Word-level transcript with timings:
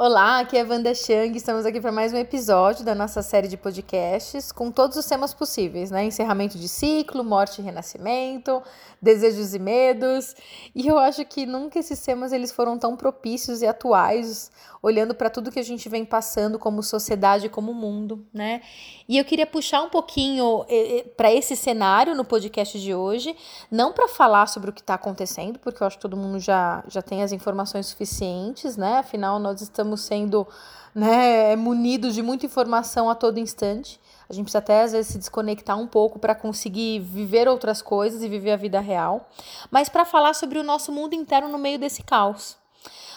Olá, 0.00 0.38
aqui 0.38 0.56
é 0.56 0.62
Wanda 0.62 0.94
Chang, 0.94 1.36
estamos 1.36 1.66
aqui 1.66 1.80
para 1.80 1.90
mais 1.90 2.12
um 2.12 2.16
episódio 2.18 2.84
da 2.84 2.94
nossa 2.94 3.20
série 3.20 3.48
de 3.48 3.56
podcasts 3.56 4.52
com 4.52 4.70
todos 4.70 4.96
os 4.96 5.04
temas 5.04 5.34
possíveis, 5.34 5.90
né? 5.90 6.04
Encerramento 6.04 6.56
de 6.56 6.68
ciclo, 6.68 7.24
morte 7.24 7.60
e 7.60 7.64
renascimento, 7.64 8.62
desejos 9.02 9.54
e 9.54 9.58
medos. 9.58 10.36
E 10.72 10.86
eu 10.86 10.96
acho 10.98 11.24
que 11.24 11.44
nunca 11.44 11.80
esses 11.80 12.00
temas 12.00 12.32
eles 12.32 12.52
foram 12.52 12.78
tão 12.78 12.96
propícios 12.96 13.60
e 13.60 13.66
atuais, 13.66 14.52
olhando 14.80 15.16
para 15.16 15.28
tudo 15.28 15.50
que 15.50 15.58
a 15.58 15.64
gente 15.64 15.88
vem 15.88 16.04
passando 16.04 16.60
como 16.60 16.80
sociedade, 16.80 17.48
como 17.48 17.74
mundo, 17.74 18.24
né? 18.32 18.62
E 19.08 19.18
eu 19.18 19.24
queria 19.24 19.48
puxar 19.48 19.82
um 19.82 19.90
pouquinho 19.90 20.64
eh, 20.68 20.98
eh, 20.98 21.02
para 21.16 21.32
esse 21.32 21.56
cenário 21.56 22.14
no 22.14 22.24
podcast 22.24 22.78
de 22.78 22.94
hoje, 22.94 23.34
não 23.68 23.92
para 23.92 24.06
falar 24.06 24.46
sobre 24.46 24.70
o 24.70 24.72
que 24.72 24.80
está 24.80 24.94
acontecendo, 24.94 25.58
porque 25.58 25.82
eu 25.82 25.88
acho 25.88 25.96
que 25.96 26.02
todo 26.02 26.16
mundo 26.16 26.38
já, 26.38 26.84
já 26.86 27.02
tem 27.02 27.24
as 27.24 27.32
informações 27.32 27.86
suficientes, 27.86 28.76
né? 28.76 28.98
Afinal, 28.98 29.40
nós 29.40 29.60
estamos 29.60 29.87
estamos 29.88 30.00
sendo 30.02 30.46
né, 30.94 31.56
munidos 31.56 32.14
de 32.14 32.22
muita 32.22 32.46
informação 32.46 33.08
a 33.08 33.14
todo 33.14 33.38
instante. 33.38 34.00
A 34.28 34.32
gente 34.32 34.44
precisa 34.44 34.58
até 34.58 34.82
às 34.82 34.92
vezes 34.92 35.12
se 35.12 35.18
desconectar 35.18 35.78
um 35.78 35.86
pouco 35.86 36.18
para 36.18 36.34
conseguir 36.34 37.00
viver 37.00 37.48
outras 37.48 37.80
coisas 37.80 38.22
e 38.22 38.28
viver 38.28 38.52
a 38.52 38.56
vida 38.56 38.78
real, 38.78 39.28
mas 39.70 39.88
para 39.88 40.04
falar 40.04 40.34
sobre 40.34 40.58
o 40.58 40.62
nosso 40.62 40.92
mundo 40.92 41.14
interno 41.14 41.48
no 41.48 41.58
meio 41.58 41.78
desse 41.78 42.02
caos. 42.02 42.56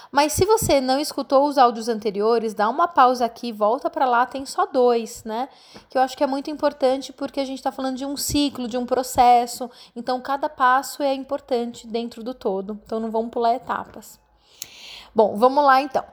Mas 0.10 0.34
se 0.34 0.46
você 0.46 0.82
não 0.82 1.00
escutou 1.00 1.48
os 1.48 1.58
áudios 1.58 1.88
anteriores, 1.88 2.54
dá 2.54 2.68
uma 2.68 2.86
pausa 2.86 3.24
aqui, 3.24 3.52
volta 3.52 3.90
para 3.90 4.06
lá, 4.06 4.26
tem 4.26 4.46
só 4.46 4.66
dois, 4.66 5.24
né? 5.24 5.48
Que 5.90 5.98
eu 5.98 6.02
acho 6.02 6.18
que 6.18 6.24
é 6.24 6.28
muito 6.28 6.50
importante 6.50 7.14
porque 7.14 7.40
a 7.40 7.46
gente 7.46 7.60
está 7.60 7.72
falando 7.72 7.96
de 7.96 8.06
um 8.06 8.18
ciclo, 8.18 8.68
de 8.68 8.78
um 8.78 8.86
processo. 8.86 9.72
Então, 9.96 10.20
cada 10.20 10.50
passo 10.50 11.02
é 11.02 11.14
importante 11.14 11.88
dentro 11.88 12.24
do 12.24 12.34
todo. 12.34 12.78
Então, 12.84 13.00
não 13.00 13.10
vamos 13.10 13.32
pular 13.32 13.56
etapas. 13.56 14.20
Bom, 15.16 15.38
vamos 15.38 15.64
lá 15.64 15.82
então. 15.82 16.04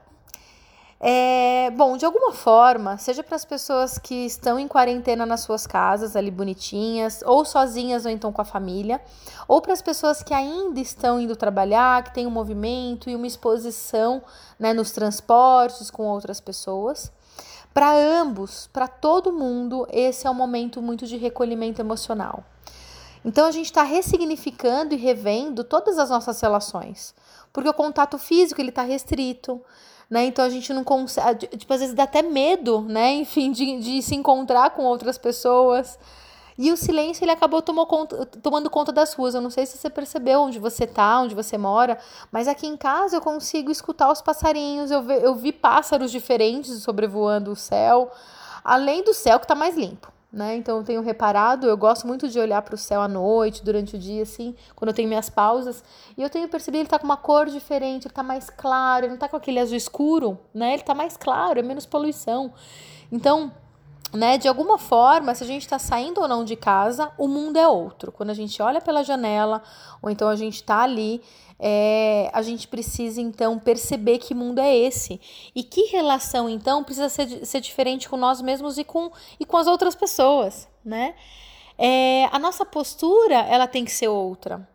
É, 1.01 1.71
bom, 1.77 1.97
de 1.97 2.05
alguma 2.05 2.33
forma, 2.33 2.99
seja 2.99 3.23
para 3.23 3.37
as 3.37 3.45
pessoas 3.45 3.99
que 3.99 4.27
estão 4.27 4.59
em 4.59 4.67
quarentena 4.67 5.25
nas 5.25 5.41
suas 5.41 5.65
casas, 5.65 6.17
ali 6.17 6.31
bonitinhas, 6.31 7.23
ou 7.25 7.45
sozinhas 7.45 8.05
ou 8.05 8.11
então 8.11 8.33
com 8.33 8.43
a 8.43 8.45
família, 8.45 9.01
ou 9.47 9.63
para 9.63 9.73
as 9.73 9.81
pessoas 9.81 10.25
que 10.25 10.35
ainda 10.35 10.81
estão 10.81 11.21
indo 11.21 11.37
trabalhar, 11.37 12.03
que 12.03 12.13
tem 12.13 12.27
um 12.27 12.31
movimento 12.31 13.09
e 13.09 13.15
uma 13.15 13.29
exposição 13.29 14.21
né, 14.59 14.73
nos 14.73 14.91
transportes 14.91 15.89
com 15.89 16.05
outras 16.05 16.41
pessoas. 16.41 17.13
Para 17.73 17.93
ambos, 17.93 18.69
para 18.73 18.89
todo 18.89 19.33
mundo, 19.33 19.87
esse 19.93 20.27
é 20.27 20.31
um 20.31 20.35
momento 20.35 20.83
muito 20.83 21.07
de 21.07 21.17
recolhimento 21.17 21.81
emocional. 21.81 22.43
Então 23.25 23.47
a 23.47 23.53
gente 23.53 23.67
está 23.67 23.85
ressignificando 23.85 24.95
e 24.95 24.97
revendo 24.97 25.63
todas 25.63 25.97
as 25.97 26.11
nossas 26.11 26.41
relações, 26.41 27.15
porque 27.53 27.69
o 27.69 27.75
contato 27.75 28.19
físico 28.19 28.61
ele 28.61 28.71
está 28.71 28.83
restrito 28.83 29.61
né? 30.11 30.25
Então 30.25 30.45
a 30.45 30.49
gente 30.49 30.73
não 30.73 30.85
consegue, 30.85 31.47
tipo, 31.49 31.73
às 31.73 31.81
vezes 31.81 31.95
dá 31.95 32.05
até 32.05 32.23
medo, 32.23 32.83
né? 32.83 33.13
Enfim, 33.17 33.53
de, 33.53 33.79
de 33.79 34.03
se 34.03 34.15
encontrar 34.15 34.71
com 34.71 34.85
outras 34.85 35.19
pessoas. 35.19 35.99
E 36.57 36.73
o 36.73 36.77
silêncio 36.77 37.25
ele 37.25 37.31
acabou 37.31 37.63
conta, 37.87 38.27
tomando 38.27 38.69
conta 38.69 38.91
das 38.91 39.15
ruas. 39.15 39.35
Eu 39.35 39.41
não 39.41 39.51
sei 39.51 39.65
se 39.65 39.79
você 39.79 39.89
percebeu 39.89 40.41
onde 40.41 40.59
você 40.59 40.87
tá, 40.87 41.21
onde 41.21 41.35
você 41.35 41.57
mora, 41.57 41.99
mas 42.33 42.49
aqui 42.49 42.67
em 42.67 42.77
casa 42.77 43.17
eu 43.17 43.21
consigo 43.21 43.71
escutar 43.71 44.11
os 44.11 44.21
passarinhos. 44.21 44.91
Eu, 44.91 45.09
eu 45.11 45.35
vi 45.37 45.53
pássaros 45.53 46.11
diferentes 46.11 46.83
sobrevoando 46.83 47.53
o 47.53 47.57
céu, 47.57 48.11
além 48.65 49.05
do 49.05 49.15
céu 49.15 49.39
que 49.39 49.47
tá 49.47 49.55
mais 49.55 49.77
limpo 49.77 50.18
né? 50.33 50.57
Então 50.57 50.79
eu 50.79 50.85
tenho 50.85 51.01
reparado, 51.01 51.67
eu 51.67 51.77
gosto 51.77 52.07
muito 52.07 52.29
de 52.29 52.39
olhar 52.39 52.61
para 52.63 52.75
o 52.75 52.79
céu 52.79 53.01
à 53.01 53.09
noite, 53.09 53.65
durante 53.65 53.97
o 53.97 53.99
dia, 53.99 54.23
assim, 54.23 54.55
quando 54.75 54.91
eu 54.91 54.95
tenho 54.95 55.09
minhas 55.09 55.31
pausas, 55.31 55.83
e 56.17 56.23
eu 56.23 56.31
tenho 56.31 56.49
percebido 56.49 56.83
ele 56.83 56.89
tá 56.89 56.99
com 56.99 57.07
uma 57.07 57.17
cor 57.17 57.47
diferente, 57.47 58.07
ele 58.07 58.15
tá 58.15 58.23
mais 58.23 58.51
claro, 58.51 59.07
ele 59.07 59.13
não 59.13 59.19
tá 59.19 59.29
com 59.29 59.37
aquele 59.37 59.59
azul 59.59 59.77
escuro, 59.77 60.39
né? 60.53 60.75
Ele 60.75 60.83
tá 60.83 60.95
mais 60.95 61.17
claro, 61.17 61.59
é 61.59 61.63
menos 61.63 61.87
poluição. 61.87 62.53
Então, 63.11 63.51
né, 64.13 64.39
de 64.39 64.49
alguma 64.49 64.79
forma, 64.79 65.35
se 65.35 65.45
a 65.45 65.47
gente 65.47 65.63
está 65.63 65.79
saindo 65.79 66.21
ou 66.21 66.29
não 66.29 66.45
de 66.45 66.57
casa, 66.57 67.11
o 67.19 67.29
mundo 67.29 67.59
é 67.59 67.69
outro. 67.69 68.11
Quando 68.11 68.31
a 68.31 68.35
gente 68.35 68.61
olha 68.63 68.81
pela 68.81 69.03
janela, 69.03 69.63
ou 70.01 70.11
então 70.11 70.29
a 70.29 70.37
gente 70.37 70.55
está 70.55 70.83
ali, 70.83 71.21
é, 71.59 72.31
a 72.33 72.41
gente 72.41 72.69
precisa 72.69 73.21
então 73.21 73.59
perceber 73.59 74.19
que 74.19 74.35
mundo 74.35 74.61
é 74.61 74.75
esse. 74.75 75.21
E 75.55 75.63
que 75.63 75.83
relação, 75.87 76.49
então, 76.49 76.85
precisa 76.85 77.09
ser, 77.09 77.45
ser 77.45 77.61
diferente 77.61 78.09
com 78.09 78.17
nós 78.17 78.41
mesmos 78.41 78.79
e 78.79 78.85
com, 78.85 79.11
e 79.39 79.45
com 79.45 79.57
as 79.57 79.67
outras 79.67 79.95
pessoas, 79.95 80.69
né? 80.85 81.15
É, 81.77 82.25
a 82.33 82.39
nossa 82.39 82.65
postura, 82.65 83.37
ela 83.37 83.67
tem 83.67 83.85
que 83.85 83.93
ser 83.93 84.09
outra 84.09 84.67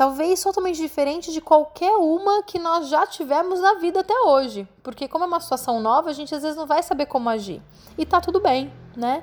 talvez 0.00 0.42
totalmente 0.42 0.78
diferente 0.78 1.30
de 1.30 1.42
qualquer 1.42 1.92
uma 1.92 2.42
que 2.42 2.58
nós 2.58 2.88
já 2.88 3.06
tivemos 3.06 3.60
na 3.60 3.74
vida 3.74 4.00
até 4.00 4.18
hoje. 4.20 4.66
Porque 4.82 5.06
como 5.06 5.24
é 5.24 5.26
uma 5.26 5.40
situação 5.40 5.78
nova, 5.78 6.08
a 6.08 6.12
gente 6.14 6.34
às 6.34 6.40
vezes 6.40 6.56
não 6.56 6.66
vai 6.66 6.82
saber 6.82 7.04
como 7.04 7.28
agir. 7.28 7.60
E 7.98 8.06
tá 8.06 8.18
tudo 8.18 8.40
bem, 8.40 8.72
né? 8.96 9.22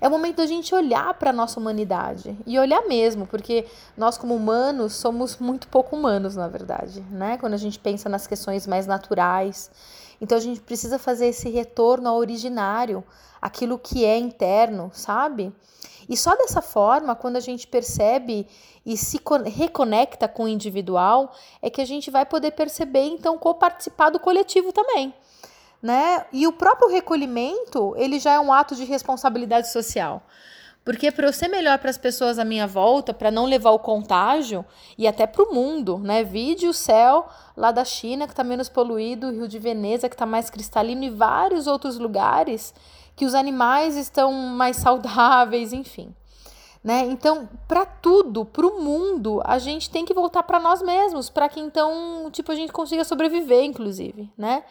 É 0.00 0.08
o 0.08 0.10
momento 0.10 0.36
da 0.36 0.46
gente 0.46 0.74
olhar 0.74 1.12
para 1.12 1.28
a 1.28 1.32
nossa 1.32 1.60
humanidade 1.60 2.34
e 2.46 2.58
olhar 2.58 2.88
mesmo, 2.88 3.26
porque 3.26 3.66
nós 3.98 4.16
como 4.16 4.34
humanos 4.34 4.94
somos 4.94 5.36
muito 5.36 5.68
pouco 5.68 5.94
humanos, 5.94 6.36
na 6.36 6.48
verdade, 6.48 7.02
né? 7.10 7.36
Quando 7.36 7.52
a 7.52 7.58
gente 7.58 7.78
pensa 7.78 8.08
nas 8.08 8.26
questões 8.26 8.66
mais 8.66 8.86
naturais. 8.86 9.70
Então 10.22 10.38
a 10.38 10.40
gente 10.40 10.58
precisa 10.58 10.98
fazer 10.98 11.26
esse 11.26 11.50
retorno 11.50 12.08
ao 12.08 12.16
originário, 12.16 13.04
aquilo 13.42 13.78
que 13.78 14.06
é 14.06 14.16
interno, 14.16 14.90
sabe? 14.94 15.52
E 16.08 16.16
só 16.16 16.36
dessa 16.36 16.60
forma, 16.60 17.14
quando 17.14 17.36
a 17.36 17.40
gente 17.40 17.66
percebe 17.66 18.46
e 18.84 18.96
se 18.96 19.20
reconecta 19.46 20.28
com 20.28 20.44
o 20.44 20.48
individual, 20.48 21.32
é 21.62 21.70
que 21.70 21.80
a 21.80 21.86
gente 21.86 22.10
vai 22.10 22.26
poder 22.26 22.52
perceber, 22.52 23.04
então, 23.04 23.38
co-participar 23.38 24.10
do 24.10 24.20
coletivo 24.20 24.72
também. 24.72 25.14
Né? 25.82 26.24
E 26.32 26.46
o 26.46 26.52
próprio 26.52 26.88
recolhimento, 26.88 27.94
ele 27.96 28.18
já 28.18 28.32
é 28.32 28.40
um 28.40 28.52
ato 28.52 28.74
de 28.74 28.84
responsabilidade 28.84 29.70
social. 29.70 30.22
Porque 30.84 31.10
para 31.10 31.26
eu 31.26 31.32
ser 31.32 31.48
melhor 31.48 31.78
para 31.78 31.88
as 31.88 31.96
pessoas 31.96 32.38
à 32.38 32.44
minha 32.44 32.66
volta, 32.66 33.14
para 33.14 33.30
não 33.30 33.46
levar 33.46 33.70
o 33.70 33.78
contágio 33.78 34.64
e 34.98 35.08
até 35.08 35.26
para 35.26 35.42
o 35.42 35.54
mundo, 35.54 35.98
né? 35.98 36.22
Vide 36.22 36.68
o 36.68 36.74
céu 36.74 37.26
lá 37.56 37.72
da 37.72 37.86
China, 37.86 38.26
que 38.26 38.34
está 38.34 38.44
menos 38.44 38.68
poluído, 38.68 39.28
o 39.28 39.30
Rio 39.30 39.48
de 39.48 39.58
Veneza, 39.58 40.10
que 40.10 40.14
está 40.14 40.26
mais 40.26 40.50
cristalino, 40.50 41.02
e 41.02 41.08
vários 41.08 41.66
outros 41.66 41.98
lugares 41.98 42.74
que 43.16 43.24
os 43.24 43.34
animais 43.34 43.96
estão 43.96 44.32
mais 44.32 44.76
saudáveis, 44.76 45.72
enfim. 45.72 46.14
Né? 46.82 47.06
Então, 47.06 47.48
para 47.66 47.86
tudo, 47.86 48.44
para 48.44 48.66
o 48.66 48.82
mundo, 48.82 49.40
a 49.44 49.58
gente 49.58 49.88
tem 49.88 50.04
que 50.04 50.12
voltar 50.12 50.42
para 50.42 50.60
nós 50.60 50.82
mesmos, 50.82 51.30
para 51.30 51.48
que 51.48 51.58
então, 51.58 52.28
tipo, 52.30 52.52
a 52.52 52.54
gente 52.54 52.72
consiga 52.72 53.04
sobreviver, 53.04 53.64
inclusive, 53.64 54.30
né? 54.36 54.62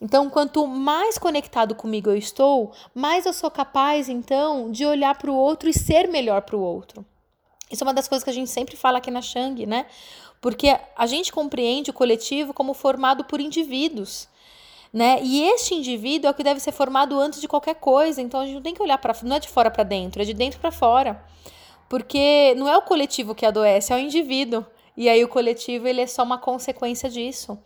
Então, 0.00 0.30
quanto 0.30 0.66
mais 0.66 1.18
conectado 1.18 1.74
comigo 1.74 2.08
eu 2.08 2.16
estou, 2.16 2.72
mais 2.94 3.26
eu 3.26 3.32
sou 3.32 3.50
capaz, 3.50 4.08
então, 4.08 4.70
de 4.70 4.86
olhar 4.86 5.18
para 5.18 5.30
o 5.30 5.34
outro 5.34 5.68
e 5.68 5.74
ser 5.74 6.08
melhor 6.08 6.42
para 6.42 6.56
o 6.56 6.62
outro. 6.62 7.04
Isso 7.70 7.82
é 7.82 7.86
uma 7.86 7.92
das 7.92 8.08
coisas 8.08 8.24
que 8.24 8.30
a 8.30 8.32
gente 8.32 8.50
sempre 8.50 8.76
fala 8.76 8.98
aqui 8.98 9.10
na 9.10 9.20
Shang, 9.20 9.66
né? 9.66 9.86
Porque 10.40 10.78
a 10.96 11.06
gente 11.06 11.32
compreende 11.32 11.90
o 11.90 11.94
coletivo 11.94 12.54
como 12.54 12.72
formado 12.74 13.24
por 13.24 13.40
indivíduos 13.40 14.28
né? 14.92 15.20
E 15.22 15.42
este 15.44 15.74
indivíduo 15.74 16.28
é 16.28 16.30
o 16.30 16.34
que 16.34 16.42
deve 16.42 16.60
ser 16.60 16.72
formado 16.72 17.18
antes 17.18 17.40
de 17.40 17.48
qualquer 17.48 17.76
coisa. 17.76 18.20
Então 18.20 18.40
a 18.40 18.44
gente 18.44 18.54
não 18.54 18.62
tem 18.62 18.74
que 18.74 18.82
olhar 18.82 18.98
para 18.98 19.14
não 19.22 19.36
é 19.36 19.40
de 19.40 19.48
fora 19.48 19.70
para 19.70 19.84
dentro, 19.84 20.22
é 20.22 20.24
de 20.24 20.34
dentro 20.34 20.60
para 20.60 20.70
fora. 20.70 21.22
Porque 21.88 22.54
não 22.56 22.68
é 22.68 22.76
o 22.76 22.82
coletivo 22.82 23.34
que 23.34 23.46
adoece, 23.46 23.92
é 23.92 23.96
o 23.96 23.98
indivíduo. 23.98 24.64
E 24.96 25.08
aí 25.08 25.24
o 25.24 25.28
coletivo 25.28 25.88
ele 25.88 26.00
é 26.00 26.06
só 26.06 26.22
uma 26.22 26.38
consequência 26.38 27.08
disso. 27.08 27.58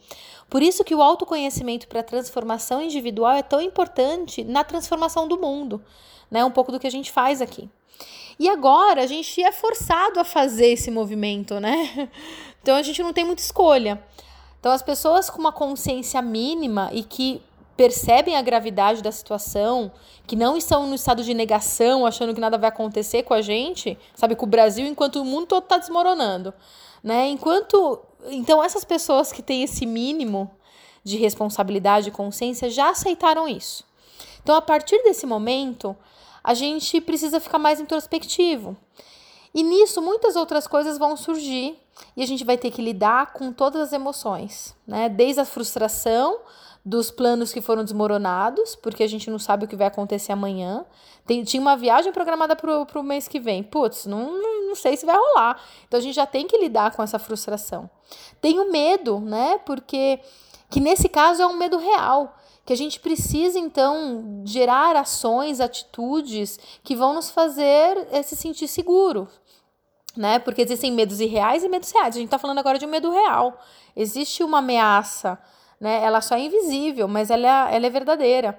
Por 0.48 0.62
isso 0.62 0.84
que 0.84 0.94
o 0.94 1.02
autoconhecimento 1.02 1.88
para 1.88 2.00
a 2.00 2.04
transformação 2.04 2.82
individual 2.82 3.32
é 3.32 3.42
tão 3.42 3.60
importante 3.60 4.44
na 4.44 4.62
transformação 4.62 5.26
do 5.26 5.38
mundo, 5.38 5.82
né? 6.30 6.44
Um 6.44 6.50
pouco 6.50 6.70
do 6.70 6.78
que 6.78 6.86
a 6.86 6.90
gente 6.90 7.10
faz 7.10 7.40
aqui. 7.40 7.68
E 8.38 8.48
agora 8.48 9.02
a 9.02 9.06
gente 9.06 9.42
é 9.42 9.52
forçado 9.52 10.20
a 10.20 10.24
fazer 10.24 10.66
esse 10.68 10.90
movimento, 10.90 11.58
né? 11.60 12.08
Então 12.62 12.76
a 12.76 12.82
gente 12.82 13.02
não 13.02 13.12
tem 13.12 13.26
muita 13.26 13.42
escolha. 13.42 14.02
Então, 14.64 14.72
as 14.72 14.80
pessoas 14.80 15.28
com 15.28 15.38
uma 15.38 15.52
consciência 15.52 16.22
mínima 16.22 16.88
e 16.90 17.02
que 17.02 17.42
percebem 17.76 18.34
a 18.34 18.40
gravidade 18.40 19.02
da 19.02 19.12
situação, 19.12 19.92
que 20.26 20.34
não 20.34 20.56
estão 20.56 20.86
no 20.86 20.94
estado 20.94 21.22
de 21.22 21.34
negação, 21.34 22.06
achando 22.06 22.32
que 22.32 22.40
nada 22.40 22.56
vai 22.56 22.70
acontecer 22.70 23.24
com 23.24 23.34
a 23.34 23.42
gente, 23.42 23.98
sabe, 24.14 24.34
com 24.34 24.46
o 24.46 24.48
Brasil, 24.48 24.86
enquanto 24.86 25.20
o 25.20 25.24
mundo 25.24 25.48
todo 25.48 25.64
está 25.64 25.76
desmoronando, 25.76 26.54
né? 27.02 27.28
Enquanto, 27.28 28.00
então 28.30 28.64
essas 28.64 28.86
pessoas 28.86 29.30
que 29.30 29.42
têm 29.42 29.64
esse 29.64 29.84
mínimo 29.84 30.50
de 31.04 31.18
responsabilidade 31.18 32.08
e 32.08 32.10
consciência 32.10 32.70
já 32.70 32.88
aceitaram 32.88 33.46
isso. 33.46 33.84
Então, 34.42 34.56
a 34.56 34.62
partir 34.62 34.96
desse 35.02 35.26
momento, 35.26 35.94
a 36.42 36.54
gente 36.54 37.02
precisa 37.02 37.38
ficar 37.38 37.58
mais 37.58 37.80
introspectivo. 37.80 38.74
E 39.54 39.62
nisso 39.62 40.02
muitas 40.02 40.34
outras 40.34 40.66
coisas 40.66 40.98
vão 40.98 41.16
surgir 41.16 41.78
e 42.16 42.22
a 42.22 42.26
gente 42.26 42.44
vai 42.44 42.58
ter 42.58 42.72
que 42.72 42.82
lidar 42.82 43.32
com 43.32 43.52
todas 43.52 43.80
as 43.80 43.92
emoções, 43.92 44.74
né? 44.84 45.08
Desde 45.08 45.40
a 45.40 45.44
frustração 45.44 46.40
dos 46.84 47.10
planos 47.10 47.52
que 47.52 47.62
foram 47.62 47.82
desmoronados, 47.82 48.76
porque 48.76 49.02
a 49.02 49.06
gente 49.06 49.30
não 49.30 49.38
sabe 49.38 49.64
o 49.64 49.68
que 49.68 49.76
vai 49.76 49.86
acontecer 49.86 50.32
amanhã. 50.32 50.84
Tem, 51.24 51.42
tinha 51.42 51.60
uma 51.60 51.76
viagem 51.76 52.12
programada 52.12 52.54
para 52.54 53.00
o 53.00 53.02
mês 53.02 53.26
que 53.26 53.40
vem. 53.40 53.62
Putz, 53.62 54.04
não, 54.04 54.40
não, 54.68 54.74
sei 54.74 54.96
se 54.96 55.06
vai 55.06 55.16
rolar. 55.16 55.58
Então 55.86 55.98
a 55.98 56.02
gente 56.02 56.14
já 56.14 56.26
tem 56.26 56.46
que 56.46 56.58
lidar 56.58 56.94
com 56.94 57.02
essa 57.02 57.18
frustração. 57.18 57.88
Tem 58.40 58.58
o 58.58 58.70
medo, 58.70 59.20
né? 59.20 59.58
Porque 59.64 60.20
que 60.68 60.80
nesse 60.80 61.08
caso 61.08 61.40
é 61.40 61.46
um 61.46 61.56
medo 61.56 61.78
real 61.78 62.36
que 62.66 62.72
a 62.72 62.76
gente 62.76 62.98
precisa 62.98 63.58
então 63.58 64.42
gerar 64.44 64.96
ações, 64.96 65.60
atitudes 65.60 66.58
que 66.82 66.96
vão 66.96 67.14
nos 67.14 67.30
fazer 67.30 68.08
eh, 68.10 68.22
se 68.22 68.34
sentir 68.34 68.68
seguro, 68.68 69.28
né? 70.16 70.38
Porque 70.38 70.62
existem 70.62 70.92
medos 70.92 71.20
irreais 71.20 71.64
e 71.64 71.68
medos 71.68 71.90
reais. 71.90 72.14
A 72.14 72.18
gente 72.18 72.26
está 72.26 72.38
falando 72.38 72.58
agora 72.58 72.78
de 72.78 72.86
um 72.86 72.90
medo 72.90 73.10
real. 73.10 73.60
Existe 73.96 74.42
uma 74.42 74.58
ameaça, 74.58 75.38
né? 75.80 76.02
Ela 76.02 76.20
só 76.20 76.36
é 76.36 76.40
invisível, 76.40 77.08
mas 77.08 77.30
ela 77.30 77.70
é, 77.70 77.76
ela 77.76 77.86
é 77.86 77.90
verdadeira. 77.90 78.58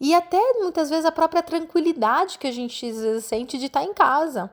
E 0.00 0.14
até 0.14 0.40
muitas 0.54 0.88
vezes 0.88 1.04
a 1.04 1.12
própria 1.12 1.42
tranquilidade 1.42 2.38
que 2.38 2.46
a 2.46 2.52
gente 2.52 2.90
sente 3.20 3.58
de 3.58 3.66
estar 3.66 3.80
tá 3.80 3.86
em 3.86 3.92
casa, 3.92 4.50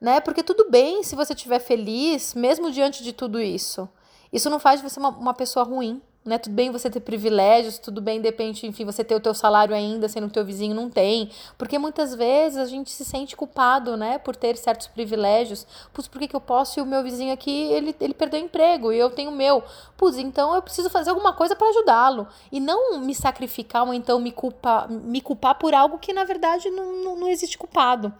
né? 0.00 0.20
Porque 0.20 0.42
tudo 0.42 0.70
bem 0.70 1.02
se 1.02 1.14
você 1.14 1.34
estiver 1.34 1.58
feliz, 1.58 2.34
mesmo 2.34 2.70
diante 2.70 3.04
de 3.04 3.12
tudo 3.12 3.40
isso. 3.40 3.88
Isso 4.32 4.48
não 4.48 4.58
faz 4.58 4.80
de 4.80 4.88
você 4.88 4.98
uma, 4.98 5.10
uma 5.10 5.34
pessoa 5.34 5.64
ruim, 5.64 6.02
né? 6.24 6.38
Tudo 6.38 6.52
bem 6.52 6.70
você 6.70 6.90
ter 6.90 7.00
privilégios, 7.00 7.78
tudo 7.78 8.00
bem, 8.00 8.20
depende, 8.20 8.66
enfim, 8.66 8.84
você 8.84 9.02
ter 9.02 9.14
o 9.14 9.20
teu 9.20 9.32
salário 9.32 9.74
ainda, 9.74 10.08
sendo 10.08 10.24
que 10.24 10.30
o 10.30 10.34
teu 10.34 10.44
vizinho 10.44 10.74
não 10.74 10.90
tem. 10.90 11.30
Porque 11.56 11.78
muitas 11.78 12.14
vezes 12.14 12.58
a 12.58 12.66
gente 12.66 12.90
se 12.90 13.04
sente 13.04 13.34
culpado, 13.34 13.96
né, 13.96 14.18
por 14.18 14.36
ter 14.36 14.56
certos 14.56 14.86
privilégios. 14.86 15.66
Putz, 15.92 16.08
por 16.08 16.18
que, 16.18 16.28
que 16.28 16.36
eu 16.36 16.40
posso 16.40 16.78
e 16.78 16.82
o 16.82 16.86
meu 16.86 17.02
vizinho 17.02 17.32
aqui, 17.32 17.72
ele, 17.72 17.96
ele 18.00 18.14
perdeu 18.14 18.40
o 18.40 18.44
emprego 18.44 18.92
e 18.92 18.98
eu 18.98 19.10
tenho 19.10 19.30
o 19.30 19.34
meu? 19.34 19.62
Putz, 19.96 20.18
então 20.18 20.54
eu 20.54 20.62
preciso 20.62 20.90
fazer 20.90 21.10
alguma 21.10 21.32
coisa 21.32 21.56
para 21.56 21.68
ajudá-lo. 21.68 22.26
E 22.52 22.60
não 22.60 22.98
me 23.00 23.14
sacrificar 23.14 23.86
ou 23.86 23.94
então 23.94 24.20
me 24.20 24.30
culpar, 24.30 24.90
me 24.90 25.20
culpar 25.20 25.54
por 25.54 25.74
algo 25.74 25.98
que, 25.98 26.12
na 26.12 26.24
verdade, 26.24 26.70
não, 26.70 27.04
não, 27.04 27.16
não 27.16 27.28
existe 27.28 27.56
culpado. 27.56 28.12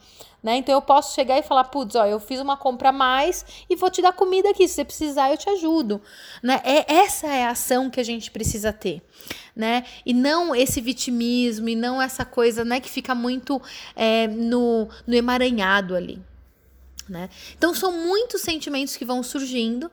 Né? 0.42 0.56
Então 0.56 0.72
eu 0.72 0.80
posso 0.80 1.14
chegar 1.14 1.36
e 1.36 1.42
falar, 1.42 1.64
putz, 1.64 1.96
ó, 1.96 2.06
eu 2.06 2.20
fiz 2.20 2.40
uma 2.40 2.56
compra 2.56 2.90
a 2.90 2.92
mais 2.92 3.44
e 3.68 3.74
vou 3.74 3.90
te 3.90 4.00
dar 4.00 4.12
comida 4.12 4.50
aqui. 4.50 4.68
Se 4.68 4.74
você 4.74 4.84
precisar, 4.84 5.30
eu 5.30 5.36
te 5.36 5.50
ajudo. 5.50 6.00
Né? 6.42 6.60
É, 6.64 6.94
essa 6.94 7.26
é 7.26 7.44
a 7.44 7.50
ação 7.50 7.90
que 7.90 7.98
a 7.98 8.04
gente 8.04 8.30
precisa 8.30 8.72
ter. 8.72 9.02
Né? 9.54 9.84
E 10.06 10.14
não 10.14 10.54
esse 10.54 10.80
vitimismo, 10.80 11.68
e 11.68 11.74
não 11.74 12.00
essa 12.00 12.24
coisa 12.24 12.64
né, 12.64 12.78
que 12.78 12.88
fica 12.88 13.14
muito 13.14 13.60
é, 13.96 14.28
no, 14.28 14.88
no 15.04 15.14
emaranhado 15.14 15.96
ali. 15.96 16.22
Né? 17.08 17.28
Então 17.56 17.74
são 17.74 17.90
muitos 17.90 18.42
sentimentos 18.42 18.96
que 18.96 19.04
vão 19.04 19.22
surgindo. 19.22 19.90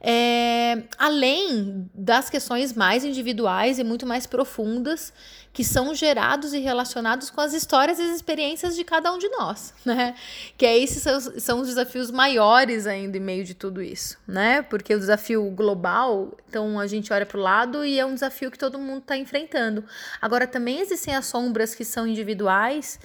É, 0.00 0.82
além 0.98 1.90
das 1.94 2.28
questões 2.28 2.74
mais 2.74 3.02
individuais 3.02 3.78
e 3.78 3.84
muito 3.84 4.06
mais 4.06 4.26
profundas 4.26 5.12
que 5.52 5.64
são 5.64 5.94
gerados 5.94 6.52
e 6.52 6.58
relacionados 6.58 7.30
com 7.30 7.40
as 7.40 7.54
histórias 7.54 7.98
e 7.98 8.02
as 8.02 8.14
experiências 8.14 8.76
de 8.76 8.84
cada 8.84 9.10
um 9.10 9.18
de 9.18 9.26
nós, 9.30 9.72
né? 9.86 10.14
Que 10.58 10.66
é 10.66 10.78
esses 10.78 11.02
são, 11.02 11.18
são 11.40 11.60
os 11.60 11.68
desafios 11.68 12.10
maiores 12.10 12.86
ainda 12.86 13.16
em 13.16 13.20
meio 13.20 13.42
de 13.42 13.54
tudo 13.54 13.82
isso, 13.82 14.18
né? 14.28 14.60
Porque 14.60 14.94
o 14.94 14.98
desafio 14.98 15.50
global, 15.50 16.36
então 16.46 16.78
a 16.78 16.86
gente 16.86 17.10
olha 17.10 17.24
para 17.24 17.38
o 17.38 17.40
lado 17.40 17.86
e 17.86 17.98
é 17.98 18.04
um 18.04 18.12
desafio 18.12 18.50
que 18.50 18.58
todo 18.58 18.78
mundo 18.78 18.98
está 18.98 19.16
enfrentando. 19.16 19.82
Agora 20.20 20.46
também 20.46 20.80
existem 20.80 21.14
as 21.16 21.24
sombras 21.24 21.74
que 21.74 21.86
são 21.86 22.06
individuais 22.06 23.00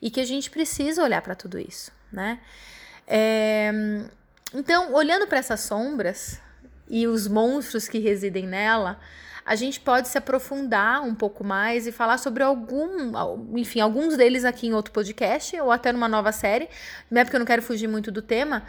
e 0.00 0.10
que 0.10 0.20
a 0.20 0.24
gente 0.24 0.50
precisa 0.50 1.02
olhar 1.02 1.20
para 1.20 1.34
tudo 1.34 1.58
isso, 1.58 1.92
né? 2.10 2.40
É, 3.06 4.08
então, 4.54 4.92
olhando 4.92 5.26
para 5.26 5.38
essas 5.38 5.60
sombras 5.60 6.40
e 6.88 7.06
os 7.06 7.28
monstros 7.28 7.88
que 7.88 7.98
residem 7.98 8.46
nela, 8.46 8.98
a 9.44 9.54
gente 9.54 9.80
pode 9.80 10.08
se 10.08 10.18
aprofundar 10.18 11.02
um 11.02 11.14
pouco 11.14 11.42
mais 11.42 11.86
e 11.86 11.92
falar 11.92 12.18
sobre 12.18 12.42
algum, 12.42 13.12
enfim, 13.56 13.80
alguns 13.80 14.16
deles 14.16 14.44
aqui 14.44 14.66
em 14.66 14.74
outro 14.74 14.92
podcast 14.92 15.58
ou 15.60 15.70
até 15.70 15.92
numa 15.92 16.08
nova 16.08 16.30
série, 16.32 16.68
não 17.10 17.20
é 17.20 17.24
porque 17.24 17.36
eu 17.36 17.40
não 17.40 17.46
quero 17.46 17.62
fugir 17.62 17.88
muito 17.88 18.12
do 18.12 18.22
tema, 18.22 18.64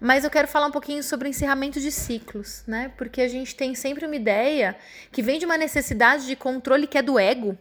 mas 0.00 0.24
eu 0.24 0.30
quero 0.30 0.48
falar 0.48 0.66
um 0.66 0.70
pouquinho 0.70 1.02
sobre 1.02 1.28
encerramento 1.28 1.80
de 1.80 1.90
ciclos, 1.90 2.64
né? 2.66 2.92
Porque 2.96 3.20
a 3.20 3.28
gente 3.28 3.54
tem 3.54 3.74
sempre 3.74 4.04
uma 4.04 4.16
ideia 4.16 4.76
que 5.10 5.22
vem 5.22 5.38
de 5.38 5.46
uma 5.46 5.56
necessidade 5.56 6.26
de 6.26 6.36
controle 6.36 6.86
que 6.86 6.98
é 6.98 7.02
do 7.02 7.18
ego, 7.18 7.56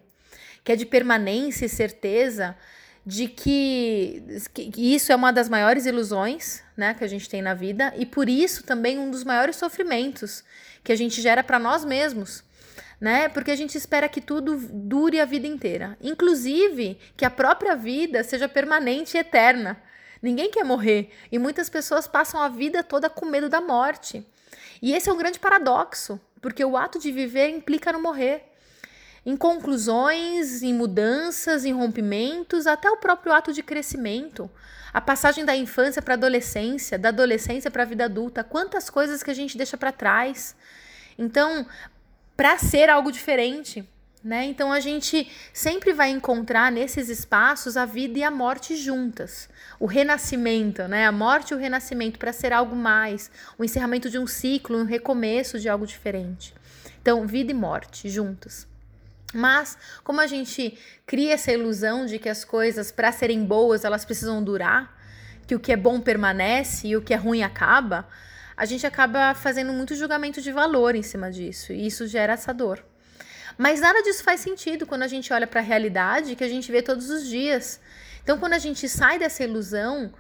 que 0.63 0.71
é 0.71 0.75
de 0.75 0.85
permanência 0.85 1.65
e 1.65 1.69
certeza, 1.69 2.57
de 3.05 3.27
que, 3.27 4.23
que, 4.53 4.95
isso 4.95 5.11
é 5.11 5.15
uma 5.15 5.31
das 5.31 5.47
maiores 5.47 5.85
ilusões 5.85 6.63
né, 6.75 6.93
que 6.93 7.03
a 7.03 7.07
gente 7.07 7.29
tem 7.29 7.41
na 7.41 7.53
vida 7.53 7.93
e 7.97 8.05
por 8.05 8.27
isso 8.27 8.63
também 8.63 8.97
um 8.97 9.11
dos 9.11 9.23
maiores 9.23 9.55
sofrimentos 9.57 10.43
que 10.83 10.91
a 10.91 10.95
gente 10.95 11.21
gera 11.21 11.43
para 11.43 11.59
nós 11.59 11.85
mesmos 11.85 12.43
né? 12.99 13.29
Porque 13.29 13.51
a 13.51 13.55
gente 13.55 13.77
espera 13.77 14.09
que 14.09 14.21
tudo 14.21 14.57
dure 14.71 15.19
a 15.19 15.25
vida 15.25 15.47
inteira, 15.47 15.97
inclusive 16.01 16.97
que 17.15 17.25
a 17.25 17.29
própria 17.29 17.75
vida 17.75 18.23
seja 18.23 18.47
permanente 18.47 19.17
e 19.17 19.19
eterna. 19.19 19.81
Ninguém 20.21 20.49
quer 20.49 20.63
morrer 20.63 21.11
e 21.31 21.37
muitas 21.37 21.69
pessoas 21.69 22.07
passam 22.07 22.41
a 22.41 22.49
vida 22.49 22.83
toda 22.83 23.09
com 23.09 23.25
medo 23.25 23.49
da 23.49 23.61
morte. 23.61 24.25
E 24.81 24.93
esse 24.93 25.09
é 25.09 25.13
um 25.13 25.17
grande 25.17 25.39
paradoxo, 25.39 26.19
porque 26.41 26.63
o 26.63 26.75
ato 26.75 26.99
de 26.99 27.11
viver 27.11 27.49
implica 27.49 27.91
no 27.91 28.01
morrer. 28.01 28.43
Em 29.25 29.35
conclusões, 29.35 30.61
em 30.61 30.71
mudanças, 30.71 31.65
em 31.65 31.73
rompimentos, 31.73 32.67
até 32.67 32.89
o 32.91 32.97
próprio 32.97 33.33
ato 33.33 33.51
de 33.51 33.63
crescimento. 33.63 34.49
A 34.93 35.01
passagem 35.01 35.43
da 35.43 35.55
infância 35.55 36.01
para 36.01 36.13
a 36.13 36.17
adolescência, 36.17 36.99
da 36.99 37.09
adolescência 37.09 37.71
para 37.71 37.81
a 37.81 37.85
vida 37.87 38.05
adulta, 38.05 38.43
quantas 38.43 38.89
coisas 38.89 39.23
que 39.23 39.31
a 39.31 39.33
gente 39.33 39.57
deixa 39.57 39.75
para 39.75 39.91
trás. 39.91 40.55
Então, 41.17 41.65
para 42.37 42.57
ser 42.57 42.89
algo 42.89 43.11
diferente. 43.11 43.87
Né? 44.23 44.45
Então 44.45 44.71
a 44.71 44.79
gente 44.79 45.31
sempre 45.53 45.93
vai 45.93 46.09
encontrar 46.09 46.71
nesses 46.71 47.09
espaços 47.09 47.77
a 47.77 47.85
vida 47.85 48.17
e 48.17 48.23
a 48.23 48.31
morte 48.31 48.75
juntas. 48.75 49.47
O 49.79 49.85
renascimento, 49.85 50.87
né? 50.87 51.05
A 51.05 51.11
morte 51.11 51.51
e 51.51 51.53
o 51.55 51.59
renascimento 51.59 52.17
para 52.17 52.33
ser 52.33 52.51
algo 52.51 52.75
mais, 52.75 53.29
o 53.55 53.63
encerramento 53.63 54.09
de 54.09 54.17
um 54.17 54.25
ciclo, 54.25 54.79
um 54.79 54.83
recomeço 54.83 55.59
de 55.59 55.69
algo 55.69 55.85
diferente. 55.85 56.55
Então, 56.99 57.27
vida 57.27 57.51
e 57.51 57.53
morte 57.53 58.09
juntas. 58.09 58.67
Mas 59.35 59.77
como 60.01 60.21
a 60.21 60.27
gente 60.27 60.77
cria 61.05 61.33
essa 61.33 61.51
ilusão 61.51 62.05
de 62.05 62.17
que 62.17 62.29
as 62.29 62.45
coisas 62.45 62.91
para 62.91 63.11
serem 63.11 63.43
boas, 63.43 63.83
elas 63.83 64.05
precisam 64.05 64.41
durar, 64.41 64.97
que 65.45 65.53
o 65.53 65.59
que 65.59 65.73
é 65.73 65.77
bom 65.77 65.99
permanece 65.99 66.87
e 66.87 66.95
o 66.95 67.01
que 67.01 67.13
é 67.13 67.17
ruim 67.17 67.43
acaba, 67.43 68.07
a 68.55 68.65
gente 68.65 68.87
acaba 68.87 69.33
fazendo 69.35 69.73
muito 69.73 69.93
julgamento 69.93 70.41
de 70.41 70.51
valor 70.51 70.95
em 70.95 71.03
cima 71.03 71.29
disso, 71.29 71.73
e 71.73 71.85
isso 71.85 72.07
gera 72.07 72.33
essa 72.33 72.53
dor. 72.53 72.81
Mas 73.57 73.81
nada 73.81 74.01
disso 74.03 74.23
faz 74.23 74.39
sentido 74.39 74.85
quando 74.85 75.03
a 75.03 75.07
gente 75.07 75.31
olha 75.33 75.45
para 75.45 75.59
a 75.59 75.63
realidade 75.63 76.35
que 76.35 76.43
a 76.43 76.49
gente 76.49 76.71
vê 76.71 76.81
todos 76.81 77.09
os 77.09 77.27
dias. 77.27 77.79
Então, 78.23 78.37
quando 78.37 78.53
a 78.53 78.57
gente 78.57 78.87
sai 78.87 79.19
dessa 79.19 79.43
ilusão 79.43 80.13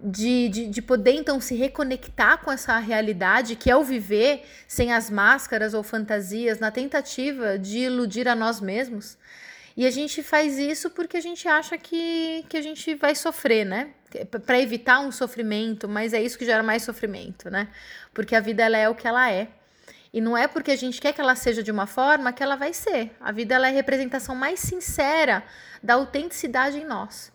de, 0.00 0.48
de, 0.48 0.68
de, 0.68 0.82
poder 0.82 1.12
então 1.12 1.40
se 1.40 1.54
reconectar 1.54 2.38
com 2.38 2.52
essa 2.52 2.78
realidade 2.78 3.56
que 3.56 3.70
é 3.70 3.76
o 3.76 3.82
viver 3.82 4.44
sem 4.66 4.92
as 4.92 5.10
máscaras 5.10 5.74
ou 5.74 5.82
fantasias, 5.82 6.60
na 6.60 6.70
tentativa 6.70 7.58
de 7.58 7.78
iludir 7.78 8.28
a 8.28 8.34
nós 8.34 8.60
mesmos. 8.60 9.18
E 9.76 9.86
a 9.86 9.90
gente 9.90 10.22
faz 10.22 10.58
isso 10.58 10.90
porque 10.90 11.16
a 11.16 11.20
gente 11.20 11.46
acha 11.48 11.76
que, 11.78 12.44
que 12.48 12.56
a 12.56 12.62
gente 12.62 12.94
vai 12.94 13.14
sofrer, 13.14 13.64
né? 13.64 13.90
para 14.46 14.58
evitar 14.58 15.00
um 15.00 15.12
sofrimento, 15.12 15.88
mas 15.88 16.12
é 16.12 16.22
isso 16.22 16.38
que 16.38 16.44
gera 16.44 16.62
mais 16.62 16.82
sofrimento, 16.82 17.50
né? 17.50 17.68
Porque 18.14 18.34
a 18.34 18.40
vida 18.40 18.64
ela 18.64 18.78
é 18.78 18.88
o 18.88 18.94
que 18.94 19.06
ela 19.06 19.30
é. 19.30 19.48
E 20.12 20.20
não 20.20 20.36
é 20.36 20.48
porque 20.48 20.70
a 20.70 20.76
gente 20.76 21.00
quer 21.00 21.12
que 21.12 21.20
ela 21.20 21.34
seja 21.34 21.62
de 21.62 21.70
uma 21.70 21.86
forma 21.86 22.32
que 22.32 22.42
ela 22.42 22.56
vai 22.56 22.72
ser. 22.72 23.14
A 23.20 23.30
vida 23.30 23.54
ela 23.54 23.66
é 23.66 23.70
a 23.70 23.74
representação 23.74 24.34
mais 24.34 24.60
sincera 24.60 25.44
da 25.82 25.94
autenticidade 25.94 26.78
em 26.78 26.86
nós. 26.86 27.30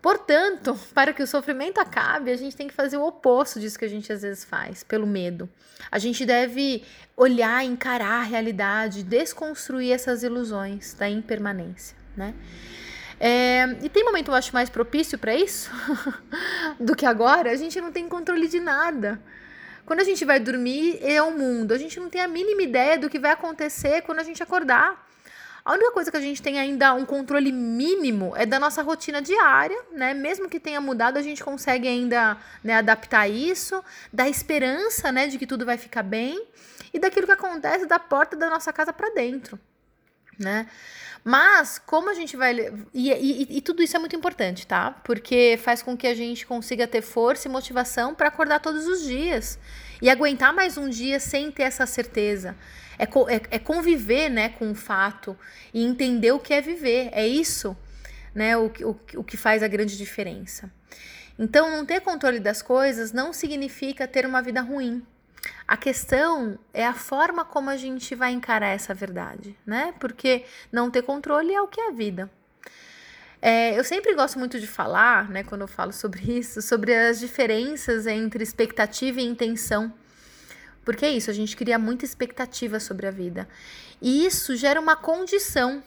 Portanto, 0.00 0.78
para 0.94 1.12
que 1.12 1.22
o 1.22 1.26
sofrimento 1.26 1.78
acabe, 1.78 2.30
a 2.30 2.36
gente 2.36 2.56
tem 2.56 2.68
que 2.68 2.74
fazer 2.74 2.96
o 2.96 3.06
oposto 3.06 3.58
disso 3.60 3.78
que 3.78 3.84
a 3.84 3.88
gente 3.88 4.12
às 4.12 4.22
vezes 4.22 4.44
faz, 4.44 4.82
pelo 4.82 5.06
medo. 5.06 5.48
A 5.90 5.98
gente 5.98 6.24
deve 6.24 6.84
olhar, 7.16 7.64
encarar 7.64 8.20
a 8.20 8.22
realidade, 8.22 9.02
desconstruir 9.02 9.92
essas 9.92 10.22
ilusões 10.22 10.94
da 10.94 11.08
impermanência, 11.08 11.96
né? 12.16 12.34
É, 13.20 13.76
e 13.82 13.88
tem 13.88 14.04
momento, 14.04 14.30
eu 14.30 14.34
acho, 14.34 14.52
mais 14.52 14.70
propício 14.70 15.18
para 15.18 15.34
isso 15.34 15.70
do 16.78 16.94
que 16.94 17.04
agora. 17.04 17.50
A 17.50 17.56
gente 17.56 17.80
não 17.80 17.90
tem 17.90 18.08
controle 18.08 18.46
de 18.46 18.60
nada. 18.60 19.20
Quando 19.84 20.00
a 20.00 20.04
gente 20.04 20.24
vai 20.24 20.38
dormir, 20.38 20.98
é 21.02 21.20
o 21.20 21.32
mundo. 21.32 21.72
A 21.72 21.78
gente 21.78 21.98
não 21.98 22.08
tem 22.08 22.20
a 22.20 22.28
mínima 22.28 22.62
ideia 22.62 22.98
do 22.98 23.08
que 23.08 23.18
vai 23.18 23.32
acontecer 23.32 24.02
quando 24.02 24.20
a 24.20 24.22
gente 24.22 24.42
acordar. 24.42 25.07
A 25.68 25.74
única 25.74 25.92
coisa 25.92 26.10
que 26.10 26.16
a 26.16 26.20
gente 26.22 26.40
tem 26.40 26.58
ainda 26.58 26.94
um 26.94 27.04
controle 27.04 27.52
mínimo 27.52 28.34
é 28.34 28.46
da 28.46 28.58
nossa 28.58 28.80
rotina 28.80 29.20
diária, 29.20 29.78
né? 29.92 30.14
Mesmo 30.14 30.48
que 30.48 30.58
tenha 30.58 30.80
mudado, 30.80 31.18
a 31.18 31.22
gente 31.22 31.44
consegue 31.44 31.86
ainda 31.86 32.38
né, 32.64 32.72
adaptar 32.72 33.28
isso, 33.28 33.84
da 34.10 34.26
esperança, 34.26 35.12
né, 35.12 35.26
de 35.26 35.36
que 35.36 35.46
tudo 35.46 35.66
vai 35.66 35.76
ficar 35.76 36.02
bem 36.02 36.42
e 36.90 36.98
daquilo 36.98 37.26
que 37.26 37.34
acontece 37.34 37.84
da 37.84 37.98
porta 37.98 38.34
da 38.34 38.48
nossa 38.48 38.72
casa 38.72 38.94
para 38.94 39.10
dentro, 39.10 39.60
né? 40.38 40.66
Mas, 41.22 41.78
como 41.78 42.08
a 42.08 42.14
gente 42.14 42.34
vai. 42.34 42.56
E, 42.94 43.12
e, 43.12 43.58
e, 43.58 43.60
tudo 43.60 43.82
isso 43.82 43.94
é 43.94 43.98
muito 43.98 44.16
importante, 44.16 44.66
tá? 44.66 44.92
Porque 45.04 45.60
faz 45.62 45.82
com 45.82 45.94
que 45.94 46.06
a 46.06 46.14
gente 46.14 46.46
consiga 46.46 46.86
ter 46.86 47.02
força 47.02 47.46
e 47.46 47.50
motivação 47.50 48.14
para 48.14 48.28
acordar 48.28 48.60
todos 48.60 48.86
os 48.86 49.02
dias 49.02 49.58
e 50.00 50.08
aguentar 50.08 50.52
mais 50.52 50.76
um 50.76 50.88
dia 50.88 51.18
sem 51.20 51.50
ter 51.50 51.64
essa 51.64 51.86
certeza. 51.86 52.56
É, 52.98 53.04
é, 53.04 53.42
é 53.50 53.58
conviver 53.58 54.28
né, 54.28 54.48
com 54.48 54.70
o 54.70 54.74
fato 54.74 55.36
e 55.72 55.84
entender 55.84 56.32
o 56.32 56.38
que 56.38 56.52
é 56.52 56.60
viver. 56.60 57.10
É 57.12 57.26
isso 57.26 57.76
né, 58.34 58.56
o, 58.56 58.66
o, 58.66 59.20
o 59.20 59.24
que 59.24 59.36
faz 59.36 59.62
a 59.62 59.68
grande 59.68 59.96
diferença. 59.96 60.70
Então, 61.38 61.70
não 61.70 61.86
ter 61.86 62.00
controle 62.00 62.40
das 62.40 62.62
coisas 62.62 63.12
não 63.12 63.32
significa 63.32 64.08
ter 64.08 64.26
uma 64.26 64.42
vida 64.42 64.60
ruim. 64.60 65.04
A 65.66 65.76
questão 65.76 66.58
é 66.74 66.84
a 66.84 66.94
forma 66.94 67.44
como 67.44 67.70
a 67.70 67.76
gente 67.76 68.14
vai 68.14 68.32
encarar 68.32 68.68
essa 68.68 68.92
verdade, 68.92 69.56
né? 69.64 69.94
Porque 70.00 70.44
não 70.72 70.90
ter 70.90 71.02
controle 71.02 71.54
é 71.54 71.60
o 71.60 71.68
que 71.68 71.80
é 71.80 71.88
a 71.88 71.92
vida. 71.92 72.30
É, 73.40 73.78
eu 73.78 73.84
sempre 73.84 74.14
gosto 74.14 74.38
muito 74.38 74.58
de 74.58 74.66
falar, 74.66 75.30
né, 75.30 75.44
quando 75.44 75.60
eu 75.62 75.68
falo 75.68 75.92
sobre 75.92 76.20
isso, 76.38 76.60
sobre 76.60 76.94
as 76.94 77.20
diferenças 77.20 78.06
entre 78.06 78.42
expectativa 78.42 79.20
e 79.20 79.24
intenção. 79.24 79.92
Porque 80.84 81.04
é 81.04 81.10
isso, 81.10 81.30
a 81.30 81.34
gente 81.34 81.56
cria 81.56 81.78
muita 81.78 82.04
expectativa 82.04 82.80
sobre 82.80 83.06
a 83.06 83.10
vida. 83.10 83.48
E 84.00 84.24
isso 84.24 84.56
gera 84.56 84.80
uma 84.80 84.96
condição, 84.96 85.82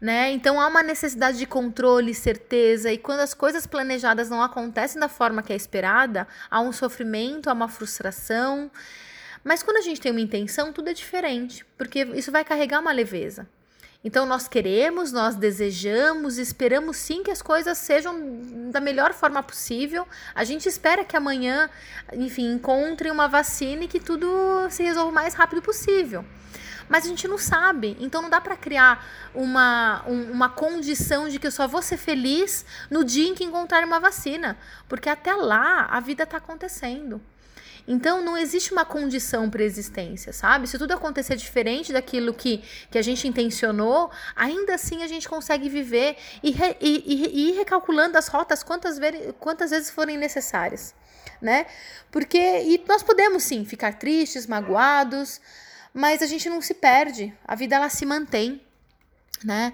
né? 0.00 0.30
Então 0.30 0.58
há 0.58 0.66
uma 0.66 0.82
necessidade 0.82 1.36
de 1.36 1.44
controle, 1.44 2.14
certeza, 2.14 2.90
e 2.90 2.96
quando 2.96 3.20
as 3.20 3.34
coisas 3.34 3.66
planejadas 3.66 4.30
não 4.30 4.42
acontecem 4.42 4.98
da 4.98 5.08
forma 5.08 5.42
que 5.42 5.52
é 5.52 5.56
esperada, 5.56 6.26
há 6.50 6.58
um 6.60 6.72
sofrimento, 6.72 7.50
há 7.50 7.52
uma 7.52 7.68
frustração. 7.68 8.70
Mas 9.44 9.62
quando 9.62 9.76
a 9.76 9.82
gente 9.82 10.00
tem 10.00 10.10
uma 10.10 10.20
intenção, 10.20 10.72
tudo 10.72 10.88
é 10.88 10.94
diferente, 10.94 11.64
porque 11.76 12.04
isso 12.14 12.32
vai 12.32 12.44
carregar 12.44 12.80
uma 12.80 12.92
leveza. 12.92 13.46
Então 14.02 14.24
nós 14.24 14.48
queremos, 14.48 15.12
nós 15.12 15.36
desejamos, 15.36 16.38
esperamos 16.38 16.96
sim 16.96 17.22
que 17.22 17.30
as 17.30 17.42
coisas 17.42 17.76
sejam 17.76 18.70
da 18.70 18.80
melhor 18.80 19.12
forma 19.12 19.42
possível. 19.42 20.08
A 20.34 20.42
gente 20.42 20.66
espera 20.66 21.04
que 21.04 21.16
amanhã, 21.16 21.68
enfim, 22.14 22.50
encontre 22.50 23.10
uma 23.10 23.28
vacina 23.28 23.84
e 23.84 23.88
que 23.88 24.00
tudo 24.00 24.26
se 24.70 24.82
resolva 24.82 25.10
o 25.10 25.14
mais 25.14 25.34
rápido 25.34 25.60
possível. 25.60 26.24
Mas 26.88 27.04
a 27.04 27.08
gente 27.08 27.28
não 27.28 27.38
sabe, 27.38 27.96
então 28.00 28.20
não 28.20 28.30
dá 28.30 28.40
para 28.40 28.56
criar 28.56 29.06
uma, 29.32 30.02
um, 30.08 30.32
uma 30.32 30.48
condição 30.48 31.28
de 31.28 31.38
que 31.38 31.46
eu 31.46 31.52
só 31.52 31.68
vou 31.68 31.82
ser 31.82 31.98
feliz 31.98 32.64
no 32.90 33.04
dia 33.04 33.28
em 33.28 33.34
que 33.34 33.44
encontrar 33.44 33.84
uma 33.84 34.00
vacina, 34.00 34.58
porque 34.88 35.08
até 35.08 35.32
lá 35.32 35.86
a 35.88 36.00
vida 36.00 36.24
está 36.24 36.38
acontecendo. 36.38 37.20
Então 37.86 38.22
não 38.22 38.36
existe 38.36 38.72
uma 38.72 38.84
condição 38.84 39.48
para 39.50 39.62
existência, 39.62 40.32
sabe? 40.32 40.66
Se 40.66 40.78
tudo 40.78 40.92
acontecer 40.92 41.36
diferente 41.36 41.92
daquilo 41.92 42.32
que, 42.34 42.62
que 42.90 42.98
a 42.98 43.02
gente 43.02 43.26
intencionou, 43.26 44.10
ainda 44.34 44.74
assim 44.74 45.02
a 45.02 45.06
gente 45.06 45.28
consegue 45.28 45.68
viver 45.68 46.16
e, 46.42 46.50
re, 46.50 46.76
e, 46.80 47.02
e, 47.06 47.26
e 47.28 47.50
ir 47.50 47.56
recalculando 47.56 48.16
as 48.18 48.28
rotas 48.28 48.62
quantas, 48.62 48.98
ver, 48.98 49.34
quantas 49.34 49.70
vezes 49.70 49.90
forem 49.90 50.16
necessárias, 50.16 50.94
né? 51.40 51.66
Porque 52.10 52.38
e 52.38 52.82
nós 52.86 53.02
podemos 53.02 53.42
sim 53.42 53.64
ficar 53.64 53.98
tristes, 53.98 54.46
magoados, 54.46 55.40
mas 55.92 56.22
a 56.22 56.26
gente 56.26 56.48
não 56.48 56.60
se 56.60 56.74
perde, 56.74 57.34
a 57.44 57.54
vida 57.54 57.76
ela 57.76 57.88
se 57.88 58.06
mantém, 58.06 58.60
né? 59.44 59.72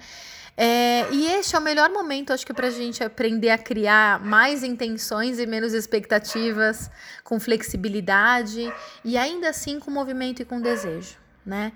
É, 0.56 1.06
e 1.12 1.26
este 1.26 1.54
é 1.54 1.58
o 1.58 1.62
melhor 1.62 1.90
momento, 1.90 2.32
acho 2.32 2.46
que, 2.46 2.54
para 2.54 2.68
a 2.68 2.70
gente 2.70 3.04
aprender 3.04 3.50
a 3.50 3.58
criar 3.58 4.25
mais 4.25 4.64
intenções 4.64 5.38
e 5.38 5.46
menos 5.46 5.75
expectativas, 5.75 6.90
com 7.23 7.38
flexibilidade 7.38 8.73
e 9.04 9.18
ainda 9.18 9.50
assim 9.50 9.78
com 9.78 9.90
movimento 9.90 10.40
e 10.40 10.44
com 10.46 10.61
desejo, 10.61 11.16
né? 11.44 11.73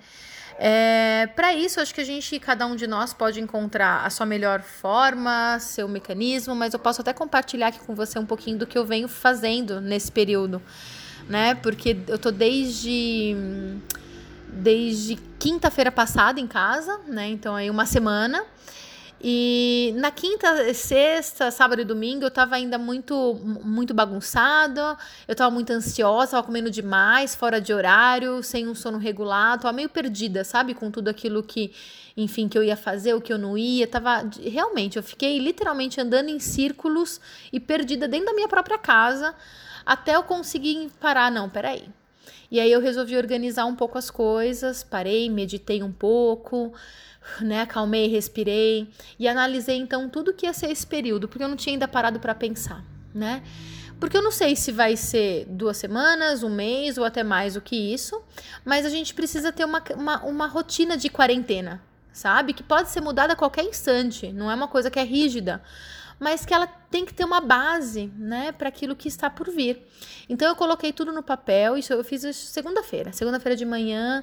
É, 0.62 1.26
para 1.35 1.54
isso, 1.54 1.80
acho 1.80 1.94
que 1.94 2.00
a 2.00 2.04
gente, 2.04 2.38
cada 2.38 2.66
um 2.66 2.76
de 2.76 2.87
nós, 2.87 3.14
pode 3.14 3.40
encontrar 3.40 4.04
a 4.04 4.11
sua 4.11 4.26
melhor 4.26 4.61
forma, 4.61 5.59
seu 5.59 5.88
mecanismo, 5.88 6.54
mas 6.54 6.75
eu 6.75 6.78
posso 6.78 7.00
até 7.00 7.14
compartilhar 7.14 7.68
aqui 7.68 7.78
com 7.80 7.94
você 7.94 8.18
um 8.18 8.26
pouquinho 8.26 8.59
do 8.59 8.66
que 8.66 8.76
eu 8.76 8.85
venho 8.85 9.09
fazendo 9.09 9.80
nesse 9.80 10.12
período, 10.12 10.61
né? 11.28 11.54
Porque 11.54 11.97
eu 12.06 12.18
tô 12.18 12.30
desde 12.30 13.35
desde 14.52 15.18
quinta-feira 15.40 15.90
passada 15.90 16.38
em 16.38 16.47
casa, 16.47 17.00
né? 17.09 17.28
Então 17.28 17.56
aí 17.56 17.70
uma 17.70 17.87
semana. 17.87 18.44
E 19.23 19.92
na 19.97 20.11
quinta, 20.11 20.73
sexta, 20.73 21.50
sábado 21.50 21.82
e 21.82 21.85
domingo 21.85 22.25
eu 22.25 22.30
tava 22.30 22.54
ainda 22.54 22.78
muito 22.78 23.38
muito 23.62 23.92
bagunçado, 23.92 24.80
eu 25.28 25.35
tava 25.35 25.50
muito 25.50 25.70
ansiosa, 25.70 26.32
tava 26.32 26.47
comendo 26.47 26.70
demais, 26.70 27.35
fora 27.35 27.61
de 27.61 27.73
horário, 27.75 28.42
sem 28.42 28.66
um 28.66 28.75
sono 28.75 28.97
regular, 28.97 29.59
tava 29.59 29.75
meio 29.75 29.90
perdida, 29.90 30.42
sabe, 30.42 30.73
com 30.73 30.90
tudo 30.90 31.09
aquilo 31.09 31.42
que, 31.42 31.70
enfim, 32.16 32.49
que 32.49 32.56
eu 32.56 32.62
ia 32.62 32.76
fazer, 32.76 33.12
o 33.12 33.20
que 33.20 33.30
eu 33.30 33.37
não 33.37 33.59
ia, 33.59 33.87
tava 33.87 34.26
realmente, 34.42 34.97
eu 34.97 35.02
fiquei 35.02 35.38
literalmente 35.38 36.00
andando 36.00 36.30
em 36.30 36.38
círculos 36.38 37.20
e 37.52 37.61
perdida 37.61 38.09
dentro 38.09 38.26
da 38.26 38.32
minha 38.32 38.49
própria 38.49 38.78
casa, 38.78 39.35
até 39.85 40.16
eu 40.16 40.23
conseguir 40.23 40.90
parar, 40.99 41.30
não, 41.30 41.47
peraí. 41.50 42.00
E 42.50 42.58
aí 42.58 42.70
eu 42.70 42.80
resolvi 42.80 43.16
organizar 43.16 43.64
um 43.66 43.75
pouco 43.75 43.96
as 43.96 44.10
coisas, 44.10 44.82
parei, 44.82 45.30
meditei 45.30 45.82
um 45.82 45.92
pouco, 45.92 46.72
né, 47.40 47.62
acalmei, 47.62 48.08
respirei 48.08 48.88
e 49.18 49.28
analisei 49.28 49.76
então 49.76 50.08
tudo 50.08 50.32
que 50.32 50.46
ia 50.46 50.52
ser 50.52 50.70
esse 50.70 50.87
período, 50.87 51.28
porque 51.28 51.44
eu 51.44 51.49
não 51.49 51.56
tinha 51.56 51.75
ainda 51.75 51.87
parado 51.87 52.18
para 52.18 52.34
pensar, 52.34 52.84
né? 53.14 53.42
Porque 53.99 54.16
eu 54.16 54.22
não 54.22 54.32
sei 54.32 54.56
se 54.56 54.72
vai 54.72 54.96
ser 54.96 55.44
duas 55.46 55.76
semanas, 55.76 56.42
um 56.42 56.49
mês 56.49 56.96
ou 56.96 57.04
até 57.04 57.22
mais 57.22 57.54
do 57.54 57.60
que 57.60 57.76
isso, 57.76 58.20
mas 58.64 58.87
a 58.87 58.88
gente 58.88 59.12
precisa 59.12 59.52
ter 59.52 59.64
uma, 59.64 59.82
uma, 59.94 60.25
uma 60.25 60.46
rotina 60.46 60.96
de 60.96 61.10
quarentena, 61.10 61.82
sabe? 62.10 62.54
Que 62.54 62.62
pode 62.62 62.88
ser 62.88 63.02
mudada 63.02 63.34
a 63.34 63.37
qualquer 63.37 63.64
instante, 63.64 64.32
não 64.32 64.50
é 64.50 64.54
uma 64.54 64.68
coisa 64.68 64.90
que 64.90 64.99
é 64.99 65.04
rígida 65.04 65.62
mas 66.20 66.44
que 66.44 66.52
ela 66.52 66.66
tem 66.66 67.06
que 67.06 67.14
ter 67.14 67.24
uma 67.24 67.40
base, 67.40 68.12
né, 68.18 68.52
para 68.52 68.68
aquilo 68.68 68.94
que 68.94 69.08
está 69.08 69.30
por 69.30 69.50
vir. 69.50 69.82
Então 70.28 70.46
eu 70.46 70.54
coloquei 70.54 70.92
tudo 70.92 71.12
no 71.12 71.22
papel, 71.22 71.78
isso 71.78 71.92
eu 71.92 72.04
fiz 72.04 72.36
segunda-feira. 72.36 73.10
Segunda-feira 73.12 73.56
de 73.56 73.64
manhã 73.64 74.22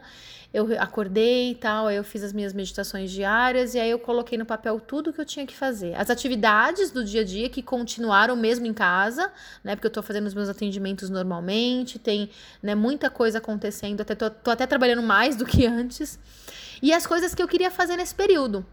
eu 0.54 0.80
acordei 0.80 1.52
e 1.52 1.56
tal, 1.56 1.88
aí 1.88 1.98
eu 1.98 2.04
fiz 2.04 2.24
as 2.24 2.32
minhas 2.32 2.54
meditações 2.54 3.12
diárias 3.12 3.74
e 3.74 3.80
aí 3.80 3.90
eu 3.90 4.00
coloquei 4.00 4.38
no 4.38 4.46
papel 4.46 4.80
tudo 4.80 5.12
que 5.12 5.20
eu 5.20 5.26
tinha 5.26 5.46
que 5.46 5.56
fazer. 5.56 5.94
As 5.96 6.10
atividades 6.10 6.92
do 6.92 7.04
dia 7.04 7.22
a 7.22 7.24
dia 7.24 7.50
que 7.50 7.62
continuaram 7.62 8.36
mesmo 8.36 8.66
em 8.66 8.74
casa, 8.74 9.32
né, 9.64 9.76
porque 9.76 9.88
eu 9.88 9.92
tô 9.92 10.02
fazendo 10.02 10.28
os 10.28 10.34
meus 10.34 10.50
atendimentos 10.50 11.10
normalmente, 11.10 12.00
tem, 12.00 12.30
né, 12.62 12.76
muita 12.76 13.10
coisa 13.10 13.40
acontecendo, 13.40 14.02
até 14.02 14.16
tô, 14.16 14.30
tô 14.30 14.52
até 14.52 14.66
trabalhando 14.66 15.02
mais 15.02 15.36
do 15.36 15.46
que 15.46 15.66
antes. 15.68 16.20
E 16.82 16.94
as 16.94 17.08
coisas 17.08 17.34
que 17.34 17.42
eu 17.42 17.48
queria 17.48 17.72
fazer 17.72 17.98
nesse 17.98 18.14
período 18.14 18.66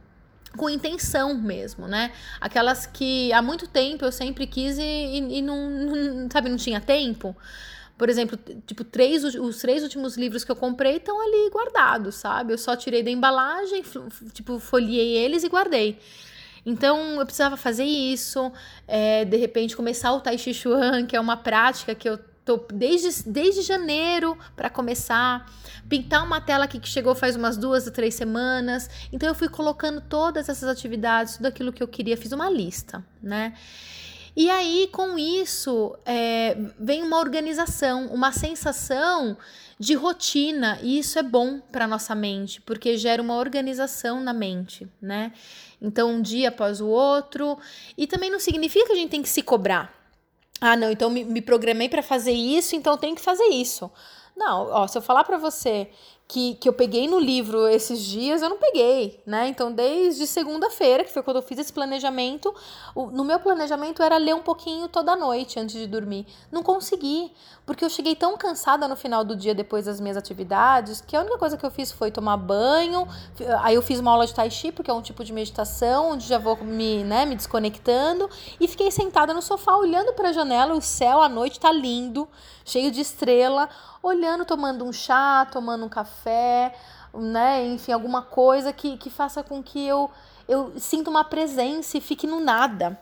com 0.56 0.70
intenção 0.70 1.34
mesmo, 1.34 1.87
né? 1.87 2.12
Aquelas 2.40 2.87
que 2.87 3.32
há 3.32 3.42
muito 3.42 3.66
tempo 3.66 4.04
eu 4.04 4.12
sempre 4.12 4.46
quis 4.46 4.78
e, 4.78 4.82
e, 4.82 5.38
e 5.38 5.42
não, 5.42 5.70
não, 5.70 6.28
sabe, 6.30 6.49
não 6.49 6.56
tinha 6.56 6.80
tempo. 6.80 7.37
Por 7.96 8.08
exemplo, 8.08 8.38
tipo, 8.66 8.82
três, 8.82 9.23
os 9.23 9.58
três 9.58 9.82
últimos 9.82 10.16
livros 10.16 10.44
que 10.44 10.50
eu 10.50 10.56
comprei 10.56 10.96
estão 10.96 11.20
ali 11.20 11.50
guardados, 11.50 12.16
sabe? 12.16 12.52
Eu 12.52 12.58
só 12.58 12.75
tirei 12.75 13.02
da 13.02 13.11
embalagem, 13.11 13.84
tipo, 14.32 14.58
folhei 14.58 15.16
eles 15.16 15.44
e 15.44 15.49
guardei. 15.49 15.99
Então, 16.66 17.20
eu 17.20 17.25
precisava 17.25 17.56
fazer 17.56 17.84
isso, 17.84 18.50
é, 18.88 19.25
de 19.25 19.37
repente 19.37 19.76
começar 19.76 20.12
o 20.12 20.20
Tai 20.20 20.37
Chi 20.38 20.54
Chuan, 20.54 21.06
que 21.06 21.14
é 21.14 21.20
uma 21.20 21.37
prática 21.37 21.94
que 21.94 22.08
eu 22.08 22.18
Tô 22.44 22.58
desde, 22.72 23.28
desde 23.28 23.62
janeiro 23.62 24.36
para 24.54 24.68
começar. 24.68 25.50
Pintar 25.88 26.24
uma 26.24 26.40
tela 26.40 26.64
aqui 26.64 26.78
que 26.78 26.88
chegou 26.88 27.14
faz 27.14 27.36
umas 27.36 27.56
duas 27.56 27.86
ou 27.86 27.92
três 27.92 28.14
semanas. 28.14 28.88
Então 29.12 29.28
eu 29.28 29.34
fui 29.34 29.48
colocando 29.48 30.00
todas 30.00 30.48
essas 30.48 30.68
atividades, 30.68 31.36
tudo 31.36 31.46
aquilo 31.46 31.72
que 31.72 31.82
eu 31.82 31.88
queria, 31.88 32.16
fiz 32.16 32.32
uma 32.32 32.50
lista, 32.50 33.04
né? 33.22 33.54
E 34.36 34.50
aí, 34.50 34.88
com 34.90 35.16
isso, 35.16 35.96
é, 36.04 36.56
vem 36.78 37.02
uma 37.02 37.18
organização, 37.18 38.06
uma 38.06 38.32
sensação 38.32 39.36
de 39.78 39.94
rotina, 39.94 40.76
e 40.82 40.98
isso 40.98 41.20
é 41.20 41.22
bom 41.22 41.60
para 41.60 41.86
nossa 41.86 42.16
mente, 42.16 42.60
porque 42.60 42.96
gera 42.96 43.22
uma 43.22 43.36
organização 43.36 44.20
na 44.20 44.32
mente, 44.32 44.88
né? 45.00 45.32
Então, 45.80 46.10
um 46.10 46.20
dia 46.20 46.48
após 46.48 46.80
o 46.80 46.88
outro, 46.88 47.56
e 47.96 48.08
também 48.08 48.28
não 48.28 48.40
significa 48.40 48.86
que 48.86 48.92
a 48.92 48.96
gente 48.96 49.10
tem 49.10 49.22
que 49.22 49.28
se 49.28 49.40
cobrar, 49.40 50.03
ah, 50.61 50.76
não, 50.76 50.90
então 50.90 51.11
me, 51.11 51.25
me 51.25 51.42
programei 51.42 51.88
para 51.88 52.02
fazer 52.02 52.32
isso, 52.32 52.75
então 52.76 52.96
tenho 52.96 53.14
que 53.14 53.20
fazer 53.20 53.44
isso. 53.46 53.90
Não, 54.37 54.68
ó, 54.70 54.87
se 54.87 54.99
eu 54.99 55.02
falar 55.02 55.25
para 55.25 55.38
você 55.38 55.88
que, 56.26 56.54
que 56.54 56.68
eu 56.68 56.72
peguei 56.72 57.06
no 57.06 57.18
livro 57.18 57.68
esses 57.68 58.00
dias, 58.00 58.40
eu 58.40 58.48
não 58.48 58.56
peguei, 58.56 59.22
né? 59.26 59.46
Então, 59.48 59.70
desde 59.70 60.26
segunda-feira, 60.26 61.04
que 61.04 61.12
foi 61.12 61.22
quando 61.22 61.36
eu 61.36 61.42
fiz 61.42 61.58
esse 61.58 61.72
planejamento, 61.72 62.54
o, 62.94 63.06
no 63.06 63.24
meu 63.24 63.38
planejamento 63.38 64.02
era 64.02 64.16
ler 64.16 64.34
um 64.34 64.42
pouquinho 64.42 64.88
toda 64.88 65.14
noite 65.14 65.60
antes 65.60 65.76
de 65.76 65.86
dormir. 65.86 66.26
Não 66.50 66.62
consegui, 66.62 67.30
porque 67.66 67.84
eu 67.84 67.90
cheguei 67.90 68.16
tão 68.16 68.38
cansada 68.38 68.88
no 68.88 68.96
final 68.96 69.22
do 69.22 69.36
dia 69.36 69.54
depois 69.54 69.84
das 69.84 70.00
minhas 70.00 70.16
atividades, 70.16 71.02
que 71.02 71.14
a 71.14 71.20
única 71.20 71.36
coisa 71.36 71.58
que 71.58 71.66
eu 71.66 71.70
fiz 71.70 71.92
foi 71.92 72.10
tomar 72.10 72.38
banho, 72.38 73.06
aí 73.60 73.74
eu 73.74 73.82
fiz 73.82 74.00
uma 74.00 74.10
aula 74.10 74.26
de 74.26 74.34
tai 74.34 74.50
chi, 74.50 74.72
porque 74.72 74.90
é 74.90 74.94
um 74.94 75.02
tipo 75.02 75.22
de 75.22 75.32
meditação, 75.32 76.12
onde 76.12 76.26
já 76.26 76.38
vou 76.38 76.56
me, 76.64 77.04
né, 77.04 77.26
me 77.26 77.36
desconectando, 77.36 78.30
e 78.58 78.66
fiquei 78.66 78.90
sentada 78.90 79.34
no 79.34 79.42
sofá 79.42 79.76
olhando 79.76 80.14
para 80.14 80.30
a 80.30 80.32
janela, 80.32 80.74
o 80.74 80.80
céu 80.80 81.22
à 81.22 81.28
noite 81.28 81.60
tá 81.60 81.70
lindo, 81.70 82.26
cheio 82.64 82.90
de 82.90 83.00
estrela, 83.00 83.68
olhando, 84.02 84.44
tomando 84.44 84.84
um 84.84 84.92
chá, 84.92 85.46
tomando 85.50 85.84
um 85.84 85.88
café, 85.88 86.13
né? 87.12 87.66
Enfim, 87.66 87.92
alguma 87.92 88.23
coisa 88.23 88.73
que, 88.73 88.97
que 88.97 89.11
faça 89.11 89.42
com 89.42 89.62
que 89.62 89.87
eu, 89.87 90.11
eu 90.49 90.73
sinta 90.78 91.11
uma 91.11 91.25
presença 91.25 91.97
e 91.97 92.00
fique 92.00 92.26
no 92.26 92.40
nada, 92.40 92.99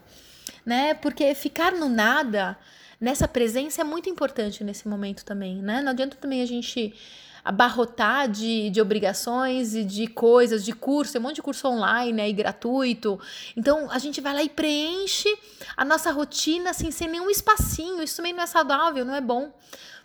né? 0.64 0.94
Porque 0.94 1.34
ficar 1.34 1.72
no 1.72 1.88
nada, 1.88 2.56
nessa 3.00 3.26
presença, 3.26 3.80
é 3.80 3.84
muito 3.84 4.08
importante 4.08 4.62
nesse 4.62 4.86
momento 4.88 5.24
também, 5.24 5.62
né? 5.62 5.82
Não 5.82 5.90
adianta 5.92 6.16
também 6.16 6.42
a 6.42 6.46
gente 6.46 6.94
abarrotar 7.44 8.28
de, 8.28 8.70
de 8.70 8.80
obrigações 8.80 9.74
e 9.74 9.84
de 9.84 10.06
coisas, 10.06 10.64
de 10.64 10.72
curso, 10.72 11.18
um 11.18 11.20
monte 11.22 11.36
de 11.36 11.42
curso 11.42 11.66
online 11.66 12.20
aí, 12.20 12.32
gratuito. 12.32 13.18
Então 13.56 13.90
a 13.90 13.98
gente 13.98 14.20
vai 14.20 14.32
lá 14.32 14.42
e 14.42 14.48
preenche 14.48 15.28
a 15.76 15.84
nossa 15.84 16.10
rotina 16.12 16.70
assim, 16.70 16.90
sem 16.90 17.08
nenhum 17.08 17.28
espacinho. 17.28 18.02
Isso 18.02 18.16
também 18.16 18.32
não 18.32 18.42
é 18.42 18.46
saudável, 18.46 19.04
não 19.04 19.14
é 19.14 19.20
bom. 19.20 19.52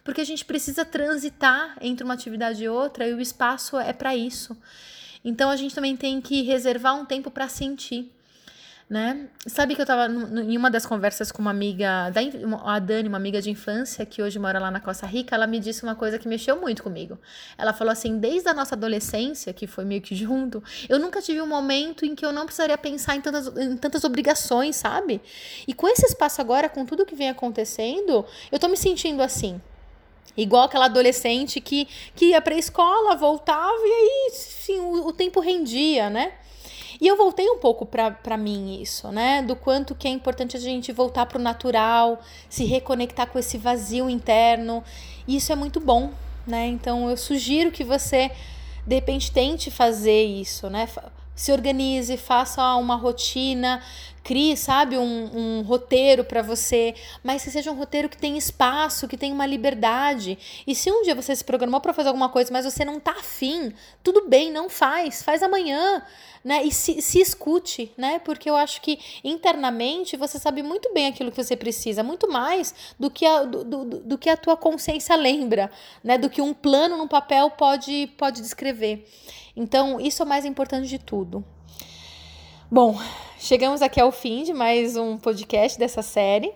Porque 0.03 0.21
a 0.21 0.25
gente 0.25 0.45
precisa 0.45 0.85
transitar 0.85 1.77
entre 1.81 2.03
uma 2.03 2.13
atividade 2.13 2.63
e 2.63 2.69
outra 2.69 3.07
e 3.07 3.13
o 3.13 3.21
espaço 3.21 3.77
é 3.77 3.93
para 3.93 4.15
isso. 4.15 4.57
Então 5.23 5.49
a 5.49 5.55
gente 5.55 5.75
também 5.75 5.95
tem 5.95 6.21
que 6.21 6.41
reservar 6.41 6.95
um 6.95 7.05
tempo 7.05 7.29
para 7.29 7.47
sentir 7.47 8.11
né? 8.89 9.27
Sabe 9.45 9.75
que 9.75 9.81
eu 9.81 9.85
tava 9.85 10.07
em 10.07 10.57
uma 10.57 10.71
das 10.71 10.85
conversas 10.85 11.29
com 11.29 11.41
uma 11.41 11.51
amiga, 11.51 12.09
da, 12.09 12.21
a 12.63 12.79
Dani, 12.79 13.09
uma 13.09 13.17
amiga 13.17 13.41
de 13.41 13.49
infância, 13.49 14.05
que 14.05 14.21
hoje 14.21 14.39
mora 14.39 14.59
lá 14.59 14.71
na 14.71 14.79
Costa 14.79 15.05
Rica, 15.05 15.35
ela 15.35 15.45
me 15.45 15.59
disse 15.59 15.83
uma 15.83 15.93
coisa 15.93 16.17
que 16.17 16.25
mexeu 16.27 16.59
muito 16.61 16.83
comigo. 16.83 17.19
Ela 17.57 17.73
falou 17.73 17.91
assim: 17.91 18.17
desde 18.17 18.47
a 18.47 18.53
nossa 18.53 18.75
adolescência, 18.75 19.51
que 19.51 19.67
foi 19.67 19.83
meio 19.83 20.01
que 20.01 20.15
junto, 20.15 20.63
eu 20.87 20.97
nunca 20.99 21.21
tive 21.21 21.41
um 21.41 21.47
momento 21.47 22.05
em 22.05 22.15
que 22.15 22.25
eu 22.25 22.31
não 22.31 22.45
precisaria 22.45 22.77
pensar 22.77 23.15
em 23.15 23.21
tantas, 23.21 23.47
em 23.57 23.75
tantas 23.75 24.05
obrigações, 24.05 24.77
sabe? 24.77 25.21
E 25.67 25.73
com 25.73 25.87
esse 25.89 26.05
espaço 26.05 26.39
agora, 26.39 26.69
com 26.69 26.85
tudo 26.85 27.05
que 27.05 27.15
vem 27.15 27.29
acontecendo, 27.29 28.25
eu 28.49 28.57
tô 28.57 28.69
me 28.69 28.77
sentindo 28.77 29.21
assim. 29.21 29.59
Igual 30.37 30.63
aquela 30.63 30.85
adolescente 30.85 31.59
que, 31.59 31.87
que 32.15 32.27
ia 32.27 32.41
pra 32.41 32.55
escola, 32.55 33.15
voltava 33.15 33.81
e 33.81 33.91
aí, 33.91 34.31
sim, 34.33 34.79
o, 34.79 35.07
o 35.07 35.11
tempo 35.11 35.41
rendia, 35.41 36.09
né? 36.09 36.33
E 36.99 37.07
eu 37.07 37.15
voltei 37.15 37.47
um 37.49 37.59
pouco 37.59 37.85
para 37.85 38.37
mim 38.37 38.81
isso, 38.81 39.11
né? 39.11 39.41
Do 39.41 39.55
quanto 39.55 39.93
que 39.93 40.07
é 40.07 40.11
importante 40.11 40.57
a 40.57 40.59
gente 40.59 40.91
voltar 40.91 41.25
para 41.25 41.37
o 41.37 41.41
natural, 41.41 42.19
se 42.49 42.65
reconectar 42.65 43.27
com 43.27 43.37
esse 43.37 43.57
vazio 43.57 44.09
interno. 44.09 44.83
E 45.27 45.35
isso 45.35 45.51
é 45.51 45.55
muito 45.55 45.79
bom, 45.79 46.11
né? 46.45 46.67
Então 46.67 47.09
eu 47.09 47.17
sugiro 47.17 47.71
que 47.71 47.83
você 47.83 48.31
de 48.85 48.95
repente 48.95 49.31
tente 49.31 49.69
fazer 49.69 50.23
isso, 50.23 50.69
né? 50.69 50.87
Se 51.35 51.51
organize, 51.51 52.17
faça 52.17 52.75
uma 52.77 52.95
rotina, 52.95 53.83
crie, 54.27 54.57
sabe, 54.57 54.97
um, 54.97 55.29
um 55.33 55.61
roteiro 55.61 56.21
para 56.25 56.41
você, 56.41 56.93
mas 57.23 57.45
que 57.45 57.49
seja 57.49 57.71
um 57.71 57.75
roteiro 57.75 58.09
que 58.09 58.17
tenha 58.17 58.37
espaço, 58.37 59.07
que 59.07 59.15
tenha 59.15 59.33
uma 59.33 59.45
liberdade. 59.45 60.37
E 60.67 60.75
se 60.75 60.91
um 60.91 61.01
dia 61.01 61.15
você 61.15 61.33
se 61.33 61.45
programou 61.45 61.79
para 61.79 61.93
fazer 61.93 62.09
alguma 62.09 62.27
coisa, 62.27 62.51
mas 62.51 62.65
você 62.65 62.83
não 62.83 62.99
tá 62.99 63.11
afim, 63.11 63.73
tudo 64.03 64.27
bem, 64.27 64.51
não 64.51 64.69
faz, 64.69 65.23
faz 65.23 65.41
amanhã, 65.41 66.03
né? 66.43 66.61
E 66.65 66.73
se, 66.73 67.01
se 67.01 67.21
escute, 67.21 67.89
né? 67.95 68.19
Porque 68.19 68.49
eu 68.49 68.57
acho 68.57 68.81
que 68.81 68.99
internamente 69.23 70.17
você 70.17 70.37
sabe 70.37 70.61
muito 70.61 70.93
bem 70.93 71.07
aquilo 71.07 71.31
que 71.31 71.41
você 71.41 71.55
precisa, 71.55 72.03
muito 72.03 72.29
mais 72.29 72.75
do 72.99 73.09
que 73.09 73.25
a, 73.25 73.43
do, 73.43 73.63
do, 73.63 73.85
do 73.85 74.17
que 74.17 74.29
a 74.29 74.35
tua 74.35 74.57
consciência 74.57 75.15
lembra, 75.15 75.71
né? 76.03 76.17
Do 76.17 76.29
que 76.29 76.41
um 76.41 76.53
plano 76.53 76.97
no 76.97 77.07
papel 77.07 77.49
pode, 77.51 78.07
pode 78.17 78.41
descrever. 78.41 79.07
Então, 79.55 80.01
isso 80.01 80.21
é 80.21 80.25
o 80.25 80.27
mais 80.27 80.43
importante 80.43 80.89
de 80.89 80.99
tudo. 80.99 81.45
Bom, 82.69 82.99
chegamos 83.39 83.81
aqui 83.81 83.99
ao 83.99 84.11
fim 84.11 84.43
de 84.43 84.53
mais 84.53 84.95
um 84.95 85.17
podcast 85.17 85.77
dessa 85.77 86.01
série. 86.01 86.51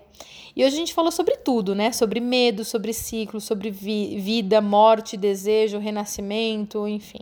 E 0.56 0.66
hoje 0.66 0.76
a 0.76 0.80
gente 0.80 0.94
falou 0.94 1.12
sobre 1.12 1.38
tudo, 1.38 1.74
né? 1.74 1.92
Sobre 1.92 2.20
medo, 2.20 2.66
sobre 2.66 2.94
ciclo, 2.94 3.40
sobre 3.40 3.70
vi 3.70 4.20
vida, 4.20 4.60
morte, 4.60 5.16
desejo, 5.16 5.78
renascimento, 5.78 6.88
enfim. 6.88 7.22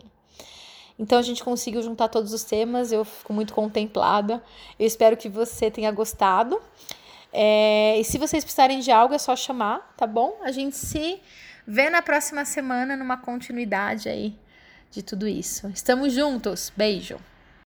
Então 0.98 1.18
a 1.18 1.22
gente 1.22 1.42
conseguiu 1.42 1.82
juntar 1.82 2.08
todos 2.08 2.32
os 2.32 2.44
temas, 2.44 2.92
eu 2.92 3.04
fico 3.04 3.32
muito 3.32 3.54
contemplada. 3.54 4.42
Eu 4.78 4.86
espero 4.86 5.16
que 5.16 5.28
você 5.28 5.70
tenha 5.70 5.90
gostado. 5.90 6.60
É, 7.32 7.98
e 7.98 8.04
se 8.04 8.18
vocês 8.18 8.42
precisarem 8.42 8.80
de 8.80 8.90
algo, 8.90 9.14
é 9.14 9.18
só 9.18 9.36
chamar, 9.36 9.94
tá 9.96 10.06
bom? 10.06 10.36
A 10.42 10.50
gente 10.50 10.76
se 10.76 11.20
vê 11.66 11.88
na 11.88 12.02
próxima 12.02 12.44
semana 12.44 12.96
numa 12.96 13.16
continuidade 13.16 14.08
aí 14.08 14.34
de 14.90 15.02
tudo 15.02 15.28
isso. 15.28 15.68
Estamos 15.68 16.12
juntos. 16.12 16.72
Beijo. 16.76 17.29